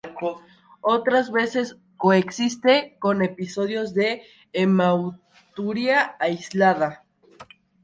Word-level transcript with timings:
Otras 0.81 1.31
veces 1.31 1.77
coexiste 1.95 2.95
con 2.97 3.21
episodios 3.21 3.93
de 3.93 4.23
hematuria 4.51 6.15
aislada’. 6.19 7.05